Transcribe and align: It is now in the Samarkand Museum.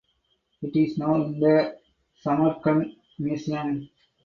It 0.63 0.75
is 0.75 0.97
now 0.97 1.13
in 1.13 1.39
the 1.39 1.77
Samarkand 2.23 2.95
Museum. 3.19 3.87